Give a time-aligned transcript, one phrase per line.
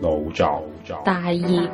[0.00, 0.64] 脑作
[1.04, 1.68] 大业。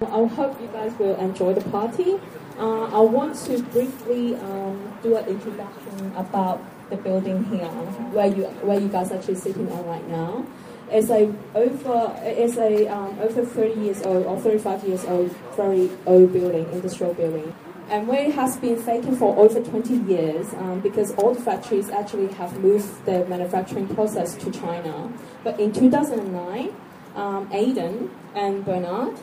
[0.00, 2.18] I hope you guys will enjoy the party.
[2.58, 7.68] Uh, I want to briefly um, do an introduction about the building here,
[8.12, 10.44] where you where you guys actually sitting on right now.
[10.90, 15.90] It's a over it's a um, over 30 years old or 35 years old, very
[16.06, 17.54] old building, industrial building.
[17.91, 21.89] And where it has been vacant for over 20 years um, because all the factories
[21.89, 25.11] actually have moved their manufacturing process to China.
[25.43, 26.73] But in 2009,
[27.15, 29.19] um, Aiden and Bernard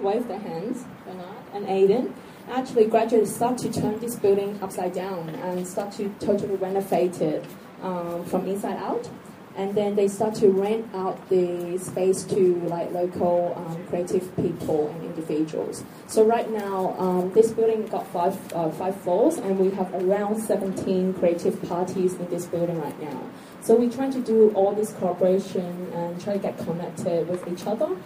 [0.00, 2.12] wave their hands, Bernard and Aiden,
[2.50, 7.42] actually gradually start to turn this building upside down and start to totally renovate it
[7.82, 9.08] um, from inside out.
[9.56, 14.88] And then they start to rent out the space to like local um, creative people
[14.88, 15.84] and individuals.
[16.06, 20.40] So right now, um, this building got five uh, five floors, and we have around
[20.40, 23.22] 17 creative parties in this building right now.
[23.60, 27.66] So we're trying to do all this cooperation and try to get connected with each
[27.66, 27.96] other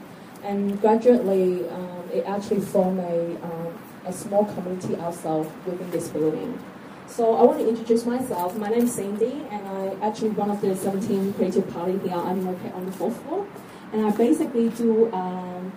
[0.45, 6.59] and gradually um, it actually formed a, um, a small community ourselves within this building.
[7.07, 8.57] So I want to introduce myself.
[8.57, 12.15] My name is Cindy, and I actually one of the 17 creative party here.
[12.15, 13.47] I'm located on the fourth floor,
[13.93, 15.73] and I basically do um,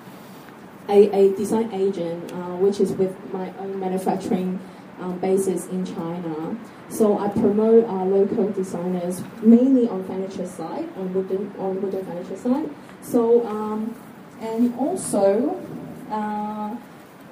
[0.89, 4.59] a, a design agent, uh, which is with my own manufacturing
[4.99, 6.57] um, basis in China.
[6.89, 12.37] So I promote uh, local designers mainly on furniture side, on wooden on wooden furniture
[12.37, 12.69] side.
[13.01, 13.95] So um,
[14.39, 15.59] and also,
[16.11, 16.75] uh,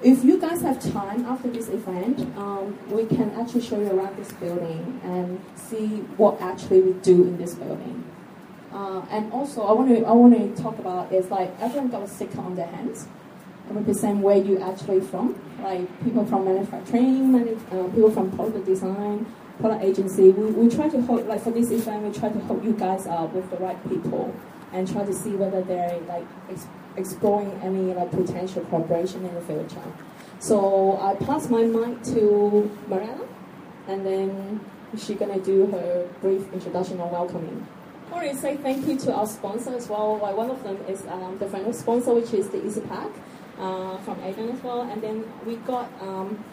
[0.05, 4.15] if you guys have time after this event, um, we can actually show you around
[4.17, 8.03] this building and see what actually we do in this building.
[8.71, 12.03] Uh, and also, I want to I want to talk about is like everyone got
[12.03, 13.07] a sticker on their hands,
[13.67, 15.41] and represent where you actually from.
[15.63, 19.25] Like people from manufacturing, manu- uh, people from product design,
[19.59, 20.29] product agency.
[20.29, 23.07] We, we try to hold like for this event, we try to hook you guys
[23.07, 24.35] up with the right people
[24.71, 26.27] and try to see whether they're like
[26.97, 29.83] exploring any like potential cooperation in the future.
[30.39, 33.25] So I pass my mic to Mariana,
[33.87, 34.59] and then
[34.97, 37.65] she's gonna do her brief introduction and welcoming.
[38.11, 40.19] I want to say thank you to our sponsor as well.
[40.19, 43.09] Like one of them is um, the final sponsor, which is the Easy Pack
[43.59, 46.43] uh, from Aiden as well, and then we got um,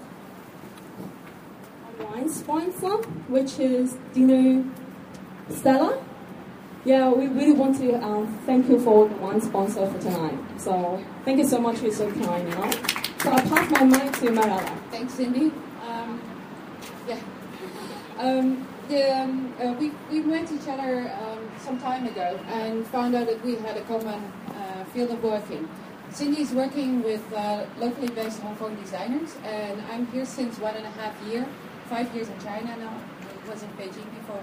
[2.01, 2.97] a wine sponsor,
[3.29, 4.65] which is Dino
[5.51, 6.03] Stella.
[6.85, 10.37] Yeah, we really want to um, thank you for one sponsor for tonight.
[10.57, 11.81] So thank you so much.
[11.81, 12.49] You're so kind.
[12.49, 12.71] You know?
[13.19, 14.77] So I pass my mic to Marala.
[14.91, 15.53] Thanks, Cindy.
[15.87, 16.21] Um,
[17.07, 17.21] yeah.
[18.19, 23.15] Um, the, um, uh, we, we met each other um, some time ago and found
[23.15, 25.69] out that we had a common uh, field of working.
[26.11, 30.75] Cindy is working with uh, locally based Hong Kong designers, and I'm here since one
[30.75, 31.47] and a half year,
[31.89, 32.99] five years in China now.
[33.47, 34.43] I was in Beijing before.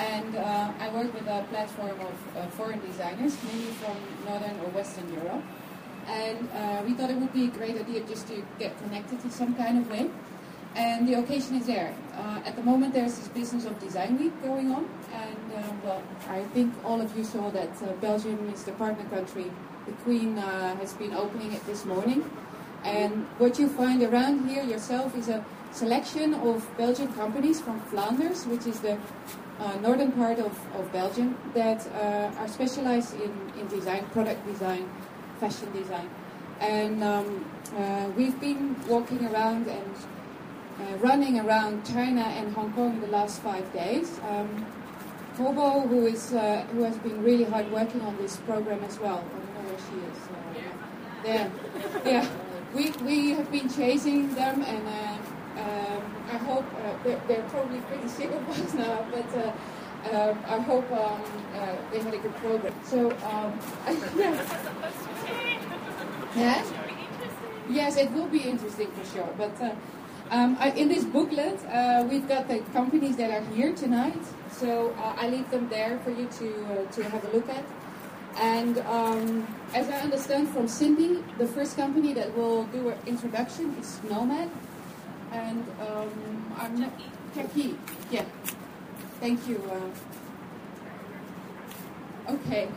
[0.00, 4.70] And uh, I work with a platform of uh, foreign designers, mainly from Northern or
[4.72, 5.44] Western Europe.
[6.08, 9.30] And uh, we thought it would be a great idea just to get connected in
[9.30, 10.08] some kind of way.
[10.74, 11.94] And the occasion is there.
[12.14, 14.88] Uh, at the moment, there's this business of Design Week going on.
[15.12, 19.04] And uh, well, I think all of you saw that uh, Belgium is the partner
[19.10, 19.50] country.
[19.84, 22.24] The Queen has been opening it this morning.
[22.84, 28.46] And what you find around here yourself is a selection of Belgian companies from Flanders,
[28.46, 28.96] which is the
[29.60, 34.88] uh, northern part of, of Belgium, that uh, are specialized in, in design, product design,
[35.38, 36.08] fashion design.
[36.60, 37.44] And um,
[37.76, 39.94] uh, we've been walking around and
[40.80, 44.18] uh, running around China and Hong Kong the last five days.
[44.28, 44.66] Um,
[45.36, 49.24] Hobo, who is uh, who has been really hard working on this program as well.
[49.24, 50.18] I don't know where she is.
[50.28, 50.40] Uh,
[51.24, 51.52] there,
[52.04, 52.28] yeah.
[52.74, 54.88] We we have been chasing them, and
[56.32, 59.36] I hope uh, they're, they're probably pretty sick of us now, but.
[59.36, 59.52] Uh,
[60.04, 61.20] uh, I hope um,
[61.54, 62.72] uh, they had a good program.
[62.84, 63.52] So, um,
[66.34, 66.72] yes.
[67.68, 67.96] Yes?
[67.96, 69.28] It will be interesting for sure.
[69.36, 69.74] But uh,
[70.30, 74.22] um, I, in this booklet, uh, we've got the companies that are here tonight.
[74.50, 77.64] So uh, I leave them there for you to to have a look at.
[78.36, 83.74] And um, as I understand from Cindy, the first company that will do an introduction
[83.78, 84.50] is Nomad.
[85.32, 86.92] And um, I'm not
[87.34, 87.76] Techie.
[88.10, 88.24] Yeah.
[89.20, 89.62] Thank you.
[89.70, 89.90] Uh,
[92.32, 92.68] okay.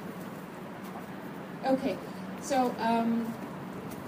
[1.65, 1.97] Okay.
[2.41, 2.75] So.
[2.79, 3.33] Um,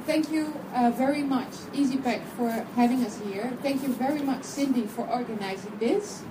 [0.05, 3.51] Thank you uh, very much, EasyPack, for having us here.
[3.63, 6.21] Thank you very much, Cindy, for organizing this.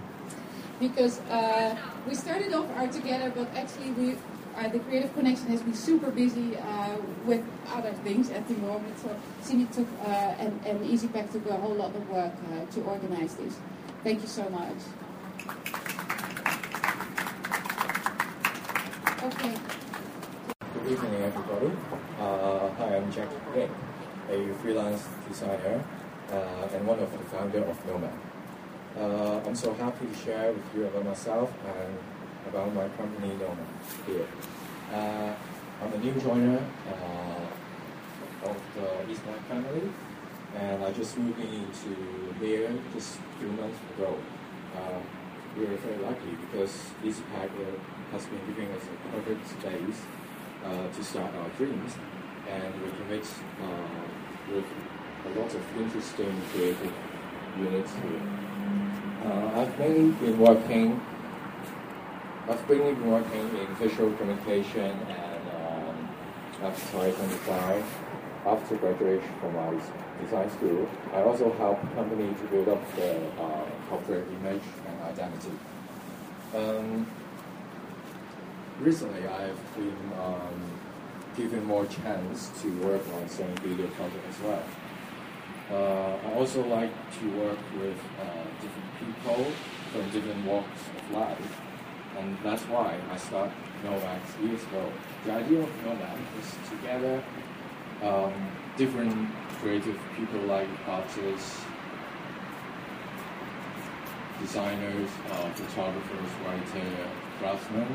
[0.78, 1.74] Because uh,
[2.06, 4.16] we started off art together, but actually we,
[4.56, 8.98] uh, the Creative Connection has been super busy uh, with other things at the moment.
[8.98, 12.80] So Cindy took uh, and, and EasyPack took a whole lot of work uh, to
[12.82, 13.56] organize this.
[14.02, 14.76] Thank you so much.
[19.22, 19.54] Okay.
[20.74, 21.70] Good evening, everybody.
[22.20, 23.70] Uh, hi, I'm Jack Ying,
[24.30, 25.82] a freelance designer
[26.30, 28.12] uh, and one of the founder of Nomad.
[29.46, 31.98] I'm so happy to share with you about myself and
[32.48, 33.58] about my company Nomad
[34.06, 34.26] here.
[34.92, 35.34] Uh,
[35.82, 39.90] I'm a new joiner uh, of the Eastman family,
[40.56, 44.16] and I just moved into here just few months ago.
[44.76, 45.00] Uh,
[45.56, 50.02] we are very lucky because EasyPack uh, has been giving us a perfect space
[50.64, 51.94] uh, to start our dreams,
[52.48, 53.26] and we commit
[53.62, 54.64] uh, with
[55.26, 56.92] a lot of interesting creative
[57.58, 58.22] units here.
[59.24, 61.00] I've mainly been working.
[62.46, 67.82] I've been working in visual communication and um, design.
[68.44, 69.80] After graduation from my
[70.20, 75.52] design school, I also help company to build up their uh, corporate image and identity.
[76.54, 77.06] Um,
[78.78, 80.62] recently, I've been um,
[81.34, 84.64] given more chance to work on some video project as well.
[85.70, 89.46] Uh, I also like to work with uh, different people
[89.90, 91.60] from different walks of life,
[92.18, 94.90] and that's why I started Nomad years ago.
[95.24, 97.22] The idea of Nomad is to gather
[98.02, 98.32] um,
[98.76, 99.28] different
[99.60, 101.60] creative people like artists,
[104.40, 107.08] designers, uh, photographers, writers,
[107.38, 107.88] craftsmen,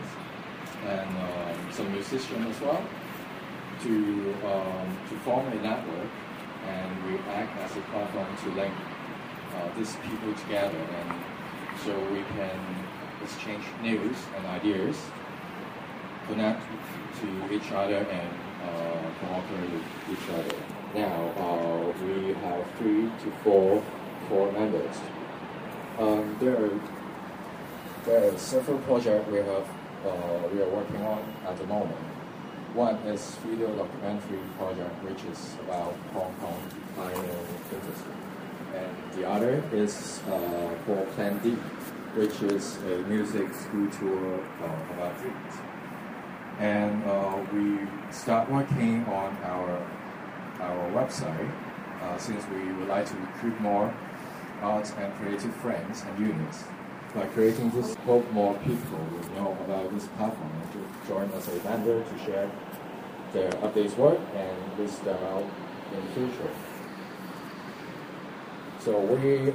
[0.85, 2.83] and um, some musicians as well,
[3.83, 6.11] to um, to form a network,
[6.67, 8.73] and we act as a platform to link
[9.55, 11.19] uh, these people together, and
[11.83, 12.59] so we can
[13.23, 14.97] exchange news and ideas,
[16.27, 16.61] connect
[17.21, 18.29] to each other, and
[18.63, 20.55] uh, cooperate with each other.
[20.95, 23.83] Now uh, we have three to four
[24.27, 24.95] four members.
[25.99, 26.79] Um, there are
[28.05, 29.67] there are several projects we have
[30.05, 31.97] uh, we are working on at the moment.
[32.73, 36.61] One is video documentary project, which is about Hong Kong
[36.95, 37.41] pioneer
[37.73, 38.13] industry,
[38.75, 41.57] and the other is uh, for Plan D,
[42.15, 45.53] which is a music school tour uh, about dreams.
[46.59, 49.87] And uh, we start working on our
[50.59, 51.49] our website
[52.01, 53.93] uh, since we would like to recruit more
[54.61, 56.65] arts and creative friends and units.
[57.15, 61.47] By creating this, hope more people will know about this platform and to join us
[61.47, 62.51] as a vendor to share
[63.33, 65.45] their updates work and list them out
[65.93, 66.51] in the future.
[68.79, 69.53] So we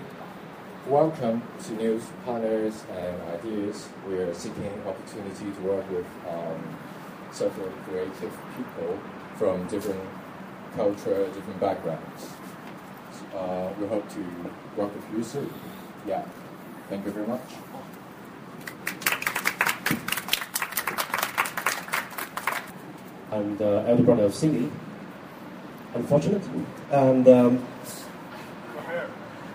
[0.87, 3.89] welcome to new partners and ideas.
[4.07, 6.77] We are seeking opportunity to work with um,
[7.33, 9.01] several creative people
[9.37, 10.03] from different
[10.77, 12.29] culture, different backgrounds.
[13.35, 14.21] Uh, we hope to
[14.77, 15.53] work with you soon.
[16.07, 16.25] Yeah.
[16.91, 17.41] Thank you very much.
[23.33, 24.71] I'm the elder brother of Cindy.
[25.95, 26.43] Unfortunate.
[26.91, 27.67] And um,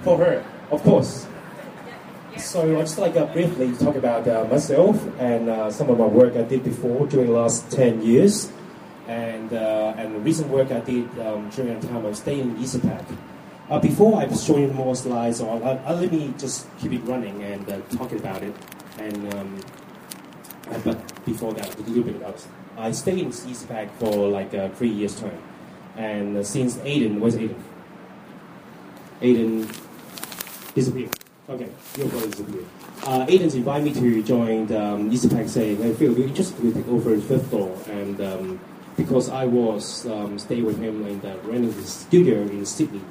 [0.04, 1.28] for her, of course.
[2.38, 6.06] So I'd just like uh, briefly talk about uh, myself and uh, some of my
[6.06, 8.52] work I did before during the last 10 years.
[9.08, 12.56] And, uh, and the recent work I did um, during the time I stayed in
[12.58, 13.04] EasyPack.
[13.70, 17.04] Uh, before I show you more slides, or uh, uh, let me just keep it
[17.04, 18.56] running and uh, talk about it.
[18.98, 19.60] And um,
[20.84, 22.44] but before that, a little bit about
[22.78, 25.40] I stayed in EasyPack for like three years time,
[25.98, 27.62] and since Aiden, where's Aiden?
[29.22, 29.89] Aiden
[30.76, 31.12] disappeared.
[31.50, 32.66] Okay, your brother disappeared.
[33.04, 36.88] Uh, Aiden's invited me to join um, EasyPack, saying I feel really just to take
[36.88, 38.60] over the fifth floor, and um,
[38.96, 43.02] because I was um, staying with him in the renting studio in Sydney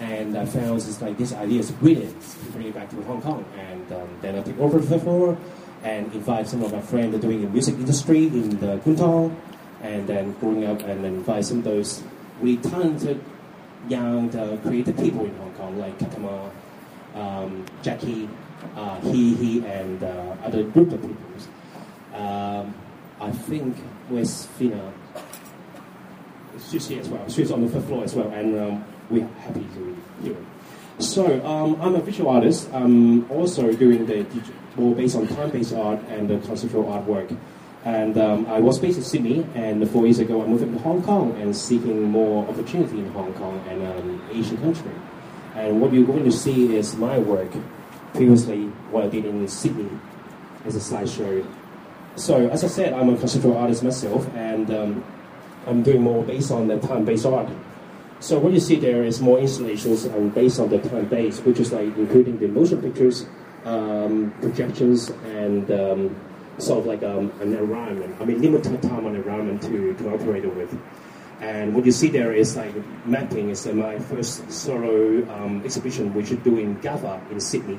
[0.00, 3.22] and I found this like this idea is brilliant to bring it back to Hong
[3.22, 3.44] Kong.
[3.56, 5.38] And um, then I took over the fifth floor
[5.82, 9.36] and invite some of my friends doing the music industry in the Kwun Tong,
[9.82, 12.02] and then growing up and then invite some of those
[12.40, 13.22] really talented
[13.88, 16.50] young uh, creative people in Hong Kong like Katama,
[17.14, 18.28] um, Jackie,
[18.76, 21.24] uh, he, he, and uh, other group of people.
[22.14, 22.74] Um,
[23.20, 23.76] I think
[24.08, 24.92] where's Fina?
[26.70, 27.28] She's here as well.
[27.28, 31.02] She's on the fifth floor as well, and um, we're happy to hear it.
[31.02, 32.72] So um, I'm a visual artist.
[32.72, 34.24] I'm also doing the
[34.76, 37.36] more based on time-based art and the conceptual artwork.
[37.84, 41.02] And um, I was based in Sydney, and four years ago I moved to Hong
[41.02, 44.92] Kong and seeking more opportunity in Hong Kong and um, Asian country.
[45.54, 47.50] And what you're going to see is my work
[48.12, 49.90] previously, what I did in Sydney
[50.64, 51.46] as a slideshow.
[52.16, 55.04] So as I said, I'm a conceptual artist myself, and um,
[55.66, 57.48] I'm doing more based on the time-based art.
[58.20, 61.60] So what you see there is more installations and based on the time base, which
[61.60, 63.26] is like including the motion pictures,
[63.64, 66.16] um, projections, and um,
[66.58, 68.16] sort of like um, an environment.
[68.20, 70.78] I mean, limited time on environment to, to operate with.
[71.40, 72.74] And what you see there is like
[73.06, 77.78] mapping is uh, my first solo um, exhibition, which is doing GAFA in Sydney.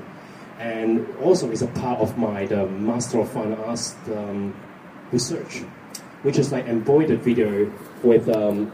[0.59, 4.55] And also is a part of my the Master of Fine Arts um,
[5.11, 5.63] research,
[6.23, 7.71] which is like embroidered video
[8.03, 8.71] with um,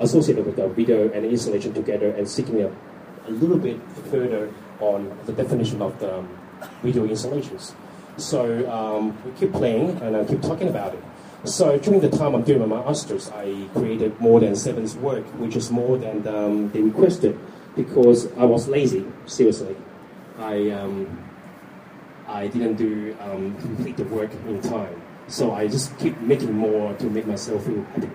[0.00, 2.70] associated with the video and installation together and seeking a,
[3.26, 6.28] a little bit further on the definition of the um,
[6.82, 7.74] video installations.
[8.16, 11.02] So um, we keep playing and I keep talking about it.
[11.44, 15.56] So during the time I'm doing my master's, I created more than seven work, which
[15.56, 17.38] is more than um, they requested
[17.74, 19.06] because I was lazy.
[19.24, 19.74] Seriously,
[20.38, 21.24] I um,
[22.28, 25.00] I didn't do um, complete the work in time.
[25.28, 28.10] So I just keep making more to make myself feel happy.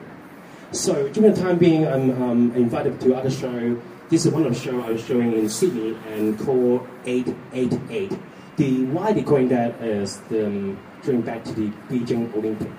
[0.72, 3.82] So during the time being, I'm um, invited to other show.
[4.10, 8.12] This is one of the show I was showing in Sydney and called 888.
[8.58, 12.70] The why they calling that is the, um, going back to the Beijing Olympic.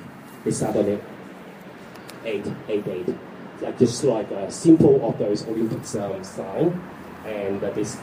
[0.47, 1.03] They started it
[2.25, 3.17] 888.
[3.62, 6.81] Like just like a symbol of those Olympics um, sign,
[7.26, 7.99] and uh, this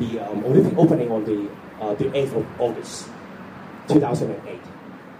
[0.00, 1.48] the um, Olympic opening on the
[1.80, 3.06] uh, the 8th of August,
[3.86, 4.60] 2008.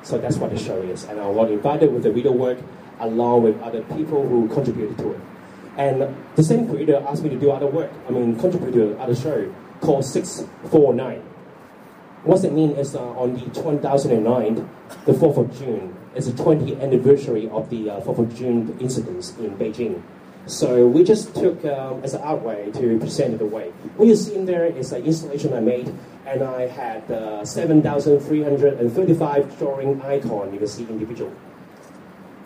[0.02, 2.58] So that's what the show is, and I was invited with the video work
[2.98, 5.20] along with other people who contributed to it.
[5.76, 7.92] And the same creator asked me to do other work.
[8.08, 11.20] I mean, contribute to other show called 649.
[12.24, 14.68] What it mean is uh, on the 2009,
[15.06, 19.36] the 4th of June, is the 20th anniversary of the uh, 4th of June incidents
[19.38, 20.02] in Beijing.
[20.46, 23.70] So we just took um, as an outway to present the way.
[23.96, 25.94] What you see in there is an installation I made,
[26.26, 31.32] and I had uh, 7,335 drawing icon you can see individual.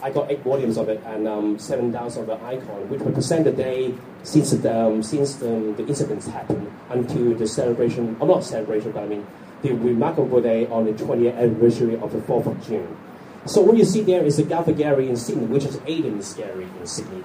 [0.03, 3.53] I got eight volumes of it and um, 7,000 of the icon, which represent the
[3.53, 8.91] day since the, um, since the, the incidents happened until the celebration, or not celebration,
[8.91, 9.25] but I mean
[9.63, 12.97] the remarkable day on the 20th anniversary of the 4th of June.
[13.47, 16.69] So what you see there is the GAFA Gallery in Sydney, which is Aiden's gallery
[16.81, 17.25] in Sydney.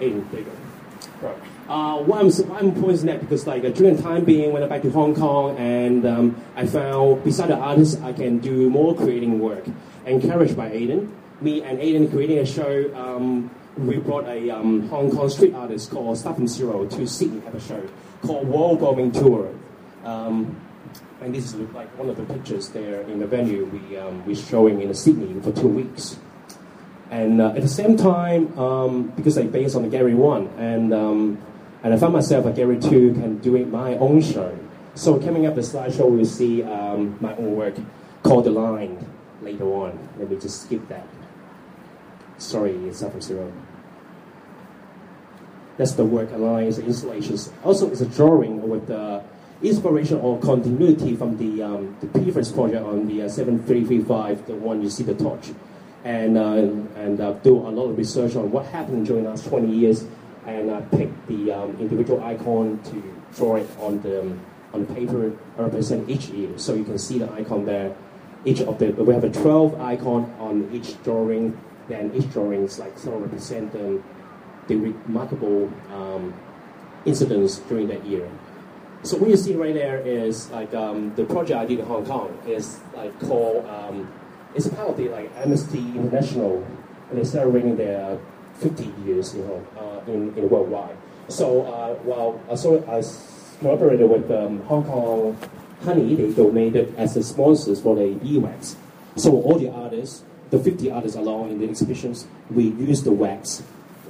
[0.00, 0.44] Aiden, go.
[1.20, 1.36] Right.
[1.68, 4.66] Uh, why I'm, why I'm pointing that because like during the time being when I
[4.66, 8.94] back to Hong Kong and um, I found beside the artists I can do more
[8.94, 9.64] creating work.
[10.06, 12.90] Encouraged by Aiden, me and Aiden creating a show.
[12.94, 17.54] Um, we brought a um, Hong Kong street artist called From Zero to Sydney have
[17.54, 17.86] a show
[18.22, 19.54] called World Going Tour.
[20.04, 20.56] Um,
[21.20, 24.36] and this is like one of the pictures there in the venue we um, we're
[24.36, 26.18] showing in Sydney for two weeks.
[27.10, 30.92] And uh, at the same time, um, because I based on the Gallery One, and
[30.92, 31.38] um,
[31.82, 34.56] and I found myself at Gary Two and doing my own show.
[34.94, 37.74] So coming up the slideshow, we'll see um, my own work
[38.22, 39.06] called The Line
[39.40, 39.98] later on.
[40.18, 41.06] Let me just skip that.
[42.36, 43.52] Sorry, it's up zero.
[45.76, 47.52] That's the work alliance installations.
[47.64, 49.22] Also, it's a drawing with the
[49.62, 54.82] inspiration or continuity from the, um, the previous project on the uh, 7335, the one
[54.82, 55.50] you see the torch,
[56.04, 56.52] and, uh,
[57.00, 60.04] and uh, do a lot of research on what happened during the last 20 years,
[60.46, 63.02] and uh, pick the um, individual icon to
[63.34, 64.40] draw it on the, um,
[64.72, 66.56] on the paper represent each year.
[66.56, 67.94] So you can see the icon there.
[68.44, 72.78] Each of the, we have a 12 icon on each drawing, then each drawing is
[72.78, 74.00] like sort of represent the,
[74.68, 76.32] the remarkable um,
[77.04, 78.30] incidents during that year.
[79.04, 82.04] So what you see right there is like um, the project I did in Hong
[82.04, 84.12] Kong is like called um,
[84.54, 86.66] it's a of the like Amnesty International,
[87.08, 88.18] and they're celebrating their
[88.54, 90.96] 50 years, you know, uh, in in worldwide.
[91.28, 93.02] So uh, while I so I
[93.60, 95.38] collaborated with um, Hong Kong
[95.84, 98.76] Honey, they donated as the sponsors for the e-wax.
[99.16, 103.62] So all the artists, the 50 artists along in the exhibitions, we use the wax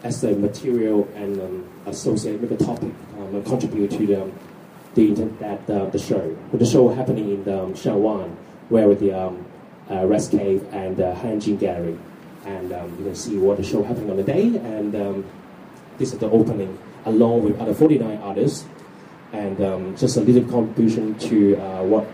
[0.03, 4.31] as the material and um, associate with the topic um, and contribute to the
[4.95, 6.37] the that uh, the show.
[6.53, 8.35] The show happening in um, Shawan,
[8.69, 9.47] where the um,
[9.91, 11.99] uh, Rest Cave and uh, Hanjin Gallery,
[12.45, 14.47] and um, you can see what the show happening on the day.
[14.57, 15.25] And um,
[15.99, 18.67] this is the opening, along with other 49 artists,
[19.33, 22.07] and um, just a little contribution to what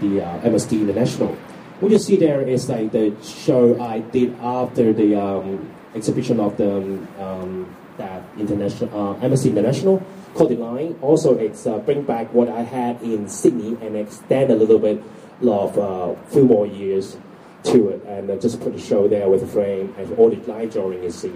[0.00, 1.36] the Amnesty International.
[1.80, 6.56] What you see there is like the show I did after the um, exhibition of
[6.58, 6.76] the
[7.18, 10.02] um, that international uh, International
[10.34, 10.98] called line.
[11.02, 15.02] Also, it's uh, bring back what I had in Sydney and extend a little bit
[15.42, 17.16] of uh, few more years
[17.64, 20.36] to it, and uh, just put the show there with a frame and all the
[20.50, 21.32] line drawing you see.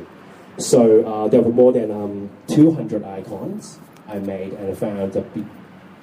[0.58, 5.16] So uh, there were more than um, 200 icons I made and I found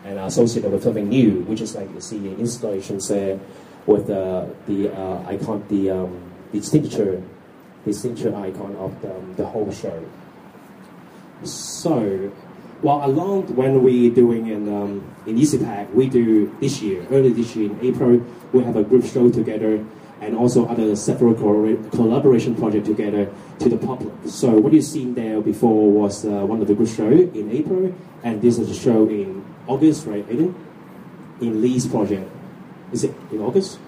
[0.03, 3.39] and associated with something new, which is like you see the installations there
[3.85, 7.21] with uh, the uh, icon, the um, the signature,
[7.85, 10.03] the signature icon of the, um, the whole show.
[11.43, 12.31] So
[12.81, 17.55] Well, along when we doing in um, in EasyPack, we do this year, early this
[17.55, 19.85] year in April, we have a group show together
[20.21, 21.33] and also other several
[21.89, 24.13] collaboration project together to the public.
[24.25, 27.93] So what you've seen there before was uh, one of the group show in April,
[28.23, 30.53] and this is a show in August, right, Aiden?
[31.41, 32.29] In Lee's project.
[32.91, 33.79] Is it in August?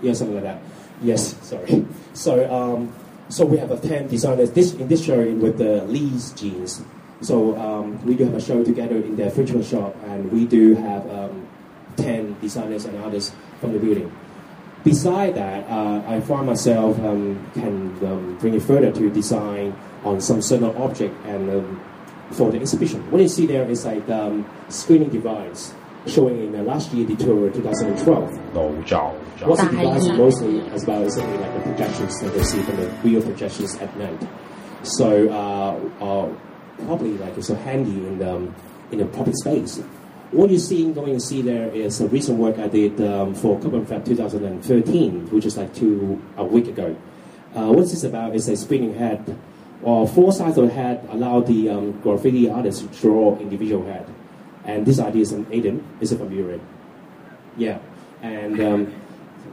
[0.00, 0.62] Yeah, something like that.
[1.02, 1.86] Yes, sorry.
[2.14, 2.94] So, um,
[3.28, 6.82] so we have a 10 designers this, in this show with the Lee's jeans.
[7.20, 10.74] So um, we do have a show together in their virtual shop, and we do
[10.74, 11.48] have um,
[11.96, 14.12] 10 designers and others from the building.
[14.84, 20.20] Beside that, uh, I find myself um, can um, bring it further to design on
[20.20, 21.80] some certain object and um,
[22.30, 23.10] for the exhibition.
[23.10, 25.74] What you see there is like um, screening device
[26.06, 28.54] showing in the last year tour 2012.
[29.48, 32.76] What's the device mostly as well as something like the projections that they see from
[32.76, 34.28] the real projections at night.
[34.82, 36.32] So uh, uh,
[36.84, 38.52] probably like so handy in the,
[38.92, 39.78] in the public space.
[40.32, 43.60] What you're seeing, going to see there is a recent work I did um, for
[43.60, 46.96] Carbon Fab 2013, which is like two a week ago.
[47.54, 49.38] Uh, what this is about is a spinning head,
[49.82, 54.06] or four sides of the head allow the um, graffiti artist to draw individual head.
[54.64, 56.60] And this idea is an Aiden, is from Europe?
[57.56, 57.78] Yeah,
[58.20, 58.94] and um,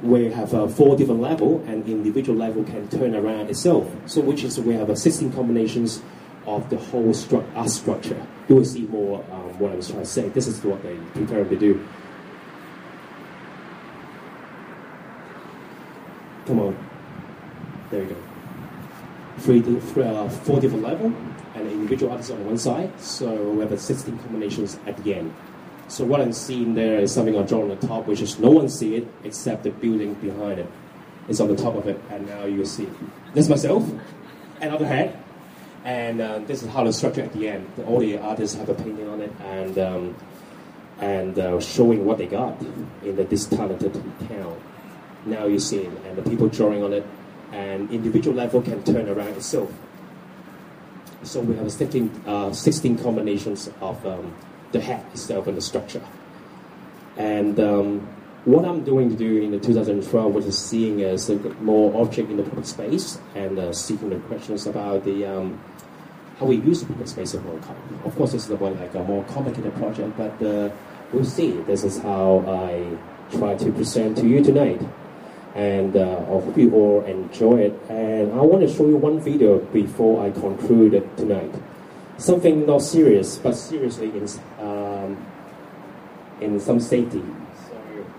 [0.02, 3.90] we have uh, four different level, and individual level can turn around itself.
[4.08, 6.02] So which is we have uh, 16 combinations
[6.46, 8.26] of the whole stru- art structure.
[8.50, 10.30] You will see more um, what I was trying to say.
[10.30, 11.86] This is what they prepare to do.
[16.46, 16.90] Come on.
[17.90, 18.16] There you go.
[19.40, 21.14] Three, uh, four different level
[21.56, 23.00] and individual artists on one side.
[23.00, 25.34] So we have 16 combinations at the end.
[25.88, 28.50] So what I'm seeing there is something I draw on the top, which is no
[28.52, 30.70] one see it except the building behind it.
[31.28, 32.90] It's on the top of it, and now you see.
[33.34, 33.90] This myself,
[34.60, 35.23] another head,
[35.84, 37.70] and uh, this is how the structure at the end.
[37.86, 40.16] All the artists have a painting on it and um,
[41.00, 43.94] and uh, showing what they got in the, this talented
[44.30, 44.62] town.
[45.26, 47.06] Now you see it, and the people drawing on it,
[47.52, 49.72] and individual level can turn around itself.
[51.24, 54.36] So we have 16, uh, 16 combinations of um,
[54.74, 56.02] the head itself and the structure.
[57.16, 58.08] And um,
[58.46, 61.30] what I'm doing to do in the 2012 was seeing as
[61.62, 65.60] more object in the public space and uh, seeking the questions about the um,
[66.40, 68.02] how we use the public space of Hong Kong.
[68.04, 70.70] Of course, this is more, like a more complicated project, but uh,
[71.14, 71.52] we'll see.
[71.62, 72.98] This is how I
[73.38, 74.82] try to present to you tonight.
[75.56, 77.80] And uh, I hope you all enjoy it.
[77.88, 81.54] And I want to show you one video before I conclude tonight.
[82.18, 84.28] Something not serious, but seriously in,
[84.60, 85.26] um,
[86.42, 87.22] in some safety.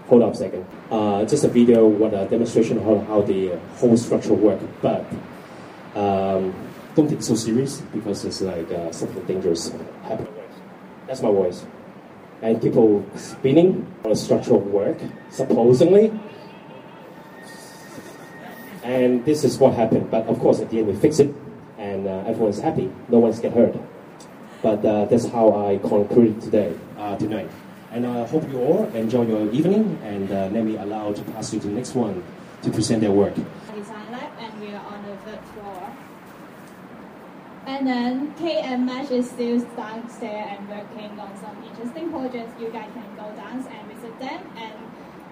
[0.07, 0.67] Hold on a second.
[0.91, 4.61] Uh, just a video, what a demonstration of how the whole structure work.
[4.83, 5.07] But
[5.95, 6.53] um,
[6.95, 10.33] don't take it so serious because it's like uh, something dangerous happening.
[11.07, 11.65] That's my voice.
[12.43, 14.99] And people spinning on a structural work,
[15.31, 16.13] supposedly.
[18.83, 20.11] And this is what happened.
[20.11, 21.35] But of course, at the end, we fix it,
[21.79, 22.93] and uh, everyone's happy.
[23.09, 23.75] No one's get hurt.
[24.61, 27.51] But uh, that's how I conclude today, uh, tonight.
[27.95, 31.55] And I hope you all enjoy your evening, and uh, let me allow to pass
[31.55, 32.25] you to the next one
[32.63, 33.35] to present their work.
[33.37, 35.93] Design lab, and we are on the third floor.
[37.67, 42.61] And then Kate and Mesh is still downstairs and working on some interesting projects.
[42.61, 44.43] You guys can go down and visit them.
[44.59, 44.75] And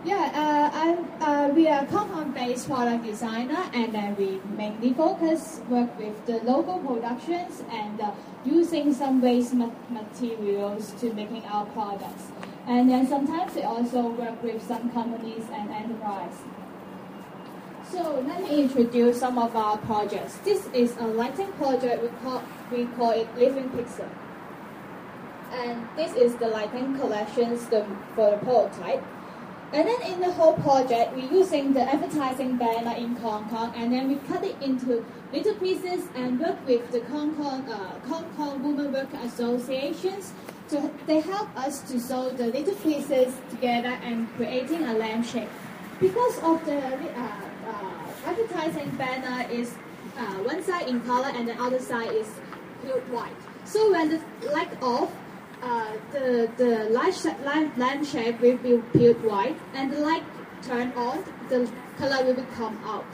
[0.05, 5.99] yeah, uh, I'm, uh, we are compound-based product designer, and then we mainly focus work
[5.99, 8.13] with the local productions and uh,
[8.45, 12.31] using some waste ma- materials to making our products.
[12.67, 16.37] And then sometimes we also work with some companies and enterprise.
[17.91, 20.37] So let me introduce some of our projects.
[20.45, 24.09] This is a lighting project, we call, we call it Living Pixel.
[25.53, 29.03] And this is the lighting collections the, for the prototype.
[29.73, 33.93] And then in the whole project, we're using the advertising banner in Hong Kong, and
[33.93, 38.25] then we cut it into little pieces and work with the Hong Kong, uh, Hong
[38.37, 40.33] Kong Women Worker Associations.
[40.69, 45.49] So they help us to sew the little pieces together and creating a lamp shape.
[46.01, 47.29] Because of the uh,
[47.69, 49.75] uh, advertising banner is
[50.17, 52.29] uh, one side in color and the other side is
[53.11, 53.37] white.
[53.65, 54.21] So when the
[54.51, 55.13] light off,
[55.63, 57.15] uh, the the light,
[57.77, 60.25] lamp shape will be pure white, and the light
[60.63, 63.07] turn on, the color will come out.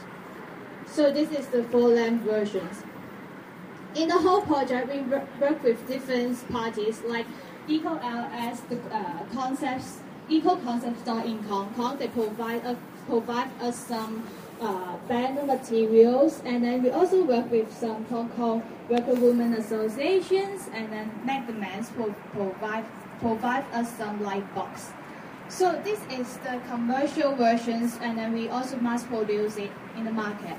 [0.86, 2.82] So this is the four lamp versions.
[3.98, 7.26] In the whole project, we work with different parties like
[7.66, 11.98] Eco LS, the uh, concepts, Eco Concept Store in Hong Kong.
[11.98, 12.76] They provide us
[13.08, 14.22] provide us some
[14.60, 20.70] uh, banner materials, and then we also work with some Hong Kong worker women associations,
[20.72, 22.84] and then men pro- provide
[23.18, 24.92] provide us some light box.
[25.48, 30.12] So this is the commercial versions, and then we also mass produce it in the
[30.12, 30.56] market.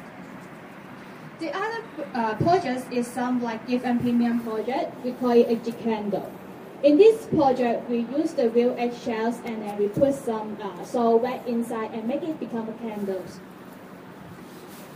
[1.39, 4.93] The other uh, project is some like gift and premium project.
[5.05, 6.29] We call it Egg Candle.
[6.83, 11.19] In this project, we use the real eggshells and then we put some uh, soil
[11.19, 13.39] wet inside and make it become a candles.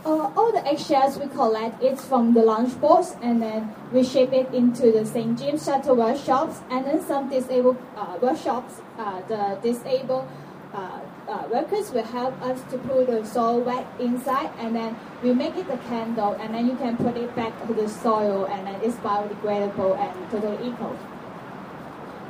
[0.04, 4.30] Uh, all the eggshells we collect it from the lunch box and then we ship
[4.34, 5.38] it into the St.
[5.38, 10.28] James Shuttle workshops and then some disabled uh, workshops, uh, the disabled
[10.74, 15.32] uh, uh, workers will help us to put the soil wet inside and then we
[15.32, 18.66] make it a candle and then you can put it back to the soil and
[18.66, 20.98] then it's biodegradable and totally eco.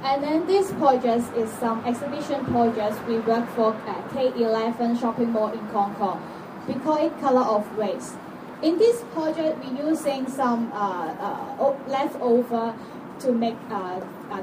[0.02, 5.50] And then this project is some exhibition projects we work for at K11 shopping mall
[5.50, 6.20] in Hong Kong.
[6.68, 8.16] We call it Color of Waste.
[8.62, 12.74] In this project, we're using some uh, uh, leftover
[13.20, 14.00] to make uh,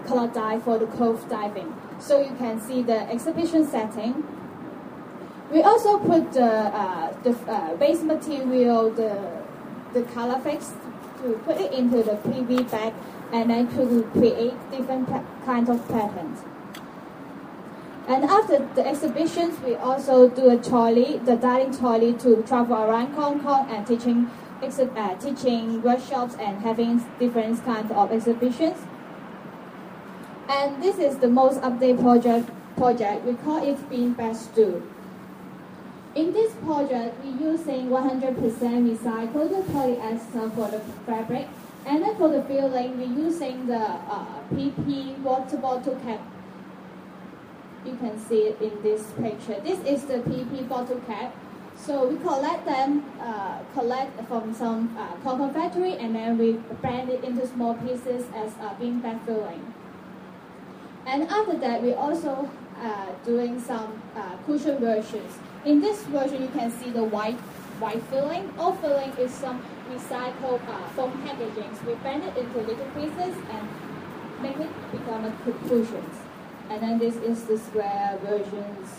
[0.07, 1.73] color dye for the clothes diving.
[1.99, 4.23] So you can see the exhibition setting.
[5.51, 9.43] We also put the, uh, the uh, base material, the,
[9.93, 10.71] the color fix,
[11.21, 12.93] to put it into the PV bag
[13.33, 15.09] and then to create different
[15.45, 16.39] kinds of patterns.
[18.07, 23.13] And after the exhibitions, we also do a trolley, the dining trolley, to travel around
[23.13, 24.29] Hong Kong and teaching,
[24.61, 28.77] uh, teaching workshops and having different kinds of exhibitions.
[30.47, 32.49] And this is the most updated project.
[32.77, 34.81] Project we call it Bean Best Do.
[36.13, 41.47] In this project, we're using 100% recycled polyester for the fabric
[41.85, 46.19] and then for the filling, we're using the uh, PP water bottle cap.
[47.85, 49.61] You can see it in this picture.
[49.61, 51.33] This is the PP bottle cap.
[51.77, 57.23] So we collect them, uh, collect from some uh, factory, and then we brand it
[57.23, 59.73] into small pieces as uh, bean bag filling.
[61.07, 65.39] And after that, we also uh, doing some uh, cushion versions.
[65.63, 67.37] In this version, you can see the white
[67.81, 68.51] white filling.
[68.57, 71.69] All filling is some recycled uh, foam packaging.
[71.85, 73.67] We bend it into little pieces and
[74.41, 76.17] make it become a cushions.
[76.69, 78.89] And then this is the square versions.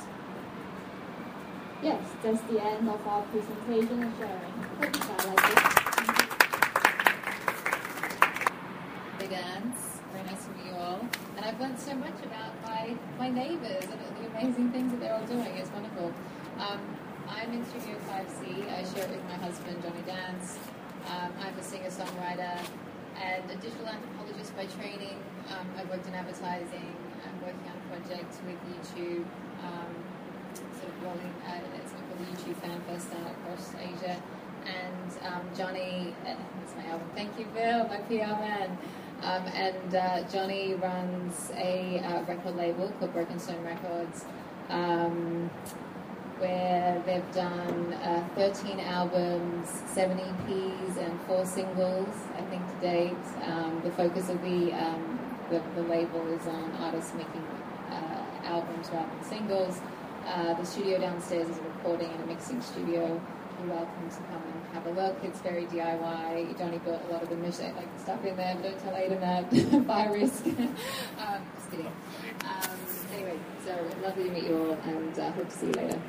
[1.82, 4.52] Yes, that's the end of our presentation and sharing.
[4.78, 5.58] Hope you like it.
[9.18, 9.92] Hey dance.
[10.12, 11.00] Very nice to meet you all.
[11.36, 15.14] And I've learned so much about my, my neighbors and the amazing things that they're
[15.14, 15.56] all doing.
[15.56, 16.12] It's wonderful.
[16.58, 16.80] Um,
[17.28, 18.68] I'm in Studio 5C.
[18.68, 20.58] I share it with my husband, Johnny Dance.
[21.08, 22.58] Um, I'm a singer-songwriter
[23.16, 25.16] and a digital anthropologist by training.
[25.48, 26.94] Um, I've worked in advertising.
[27.24, 29.24] I'm working on a project with YouTube,
[29.64, 29.94] um,
[30.54, 34.22] sort of rolling out it's called YouTube Fan Fest across Asia.
[34.66, 37.08] And um, Johnny, uh, that's my album.
[37.14, 38.78] Thank you, Bill, my PR man.
[39.22, 44.24] Um, and uh, Johnny runs a uh, record label called Broken Stone Records.
[44.68, 45.50] Um,
[46.42, 53.24] where they've done uh, 13 albums, 7 EPs, and four singles, I think, to date.
[53.44, 57.46] Um, the focus of the, um, the, the, label is on artists making
[57.90, 59.80] uh, albums rather than singles.
[60.26, 63.20] Uh, the studio downstairs is a recording and a mixing studio.
[63.60, 65.16] You're welcome to come and have a look.
[65.22, 66.58] It's very DIY.
[66.58, 69.84] Johnny built a lot of the like stuff in there, don't tell Aiden that.
[69.86, 70.44] Fire risk.
[70.46, 71.86] um, just kidding.
[71.86, 72.78] Um,
[73.14, 76.02] anyway, so lovely to meet you all, and uh, hope to see you later.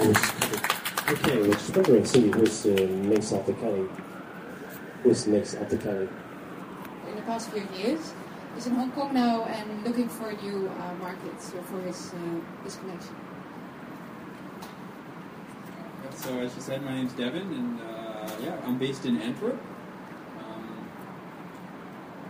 [0.00, 2.70] Okay, we're just wondering, Cindy, who's uh,
[3.02, 3.86] next after Kelly?
[5.02, 6.08] Who's next after Kelly?
[7.10, 8.14] In the past few years,
[8.54, 12.76] he's in Hong Kong now and looking for new uh, markets for his uh, his
[12.76, 13.14] connection.
[16.16, 19.60] So as you said, my name's Devin, and uh, yeah, I'm based in Antwerp.
[20.38, 20.88] Um,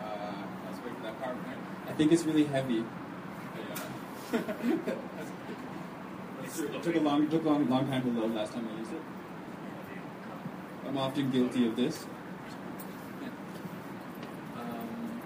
[0.00, 1.88] uh, I was waiting for that PowerPoint.
[1.88, 2.83] I think it's really heavy.
[4.33, 4.78] Yeah.
[6.58, 8.92] It took a long, took a long, long time to load last time I used
[8.92, 9.00] it.
[10.86, 12.04] I'm often guilty of this.
[14.56, 15.22] Um,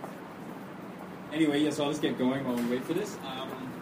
[1.32, 3.16] anyway, yeah, so I'll just get going while we wait for this.
[3.26, 3.72] Um,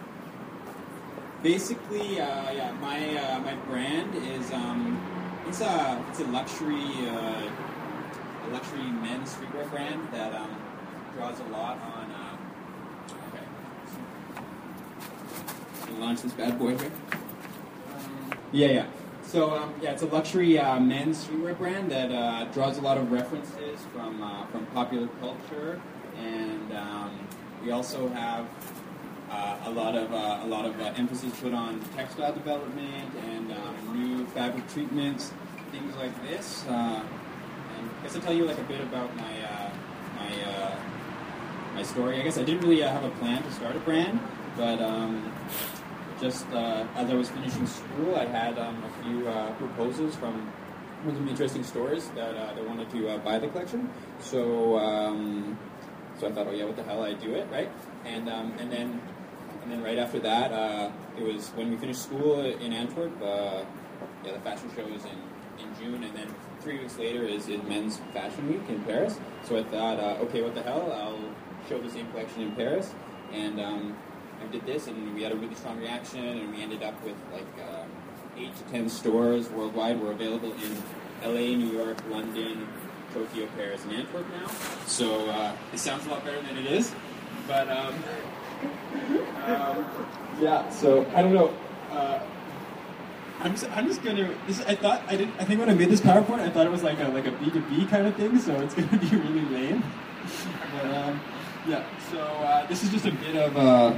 [1.43, 5.01] basically, uh, yeah, my uh, my brand is um,
[5.47, 7.49] it's a it's a luxury uh,
[8.45, 10.55] a luxury men's streetwear brand that um,
[11.15, 12.09] draws a lot on.
[12.09, 12.37] Uh,
[15.83, 16.91] okay, launch this bad boy here.
[18.53, 18.85] Yeah, yeah.
[19.23, 22.99] So um, yeah, it's a luxury uh, men's streetwear brand that uh, draws a lot
[22.99, 25.81] of references from uh, from popular culture,
[26.19, 27.17] and um,
[27.63, 28.45] we also have
[29.31, 33.51] uh, a lot of uh, a lot of uh, emphasis put on textile development and
[33.53, 35.31] um, new fabric treatments,
[35.71, 36.63] things like this.
[36.67, 39.71] And I guess I'll tell you like a bit about my
[40.15, 40.75] my
[41.73, 42.19] my story.
[42.19, 44.19] I guess I didn't really have a plan to start a brand,
[44.55, 45.33] but um,
[46.23, 50.51] just uh, as I was finishing school, I had um, a few uh, proposals from
[51.05, 53.89] some interesting stores that uh, they wanted to uh, buy the collection.
[54.19, 55.59] So um,
[56.17, 57.69] so I thought, oh yeah, what the hell, I do it, right?
[58.05, 59.01] And um, and then
[59.63, 63.21] and then right after that, uh, it was when we finished school in Antwerp.
[63.21, 63.65] Uh,
[64.23, 65.19] yeah, the fashion show is in,
[65.59, 66.27] in June, and then
[66.61, 69.19] three weeks later is in Men's Fashion Week in Paris.
[69.43, 72.93] So I thought, okay, what the hell, I'll show the same collection in Paris,
[73.33, 73.97] and um,
[74.43, 77.15] I did this, and we had a really strong reaction, and we ended up with
[77.31, 77.87] like um,
[78.37, 80.01] eight to ten stores worldwide.
[80.01, 80.83] We're available in
[81.23, 82.67] LA, New York, London,
[83.13, 84.47] Tokyo, Paris, and Antwerp now.
[84.85, 86.93] So uh, it sounds a lot better than it is,
[87.47, 87.95] but um,
[89.45, 89.85] um,
[90.39, 90.69] yeah.
[90.69, 91.53] So I don't know.
[91.91, 92.19] Uh,
[93.39, 94.33] I'm just, I'm just gonna.
[94.47, 95.35] This, I thought I didn't.
[95.39, 97.31] I think when I made this PowerPoint, I thought it was like a like a
[97.31, 98.39] B two B kind of thing.
[98.39, 99.83] So it's gonna be really lame.
[100.73, 101.21] But um,
[101.67, 101.85] yeah.
[102.11, 103.93] So uh, this is just a bit of uh,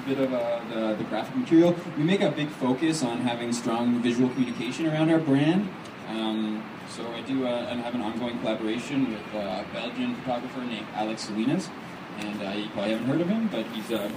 [0.00, 1.74] bit of uh, the, the graphic material.
[1.96, 5.68] We make a big focus on having strong visual communication around our brand.
[6.08, 10.86] Um, so I do uh, have an ongoing collaboration with uh, a Belgian photographer named
[10.94, 11.68] Alex Salinas,
[12.20, 14.10] and uh, you probably haven't heard of him, but he's uh,